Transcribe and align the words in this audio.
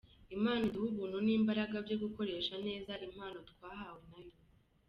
Imana 0.35 0.61
iduhe 0.69 0.87
ubuntu 0.91 1.17
n’imbaraga 1.25 1.75
byo 1.85 1.97
gukoresha 2.03 2.53
neza 2.67 2.93
impano 3.07 3.37
twahawe 3.49 4.01
na 4.09 4.19
yo. 4.25 4.35